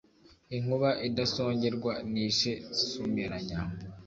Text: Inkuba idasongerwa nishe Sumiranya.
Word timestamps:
Inkuba 0.55 0.89
idasongerwa 1.07 1.93
nishe 2.11 2.51
Sumiranya. 2.89 3.57